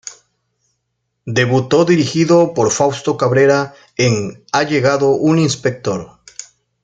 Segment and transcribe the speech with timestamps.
[1.27, 6.19] Debutó dirigido por Fausto Cabrera, en "Ha llegado un inspector.